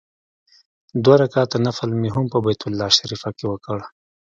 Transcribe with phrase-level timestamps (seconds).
[1.03, 3.77] دوه رکعاته نفل مې هم په بیت الله شریفه کې وکړ.